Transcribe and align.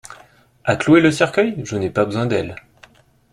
À 0.63 0.77
clouer 0.77 0.99
le 0.99 1.11
cercueil? 1.11 1.61
Je 1.63 1.75
n'ai 1.77 1.91
pas 1.91 2.05
besoin 2.05 2.25
d'elles. 2.25 2.55